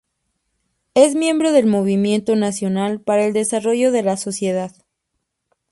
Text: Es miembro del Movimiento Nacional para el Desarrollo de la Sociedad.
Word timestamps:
Es 0.95 1.13
miembro 1.13 1.51
del 1.51 1.67
Movimiento 1.67 2.35
Nacional 2.35 3.01
para 3.01 3.23
el 3.23 3.33
Desarrollo 3.33 3.91
de 3.91 4.01
la 4.01 4.17
Sociedad. 4.17 4.73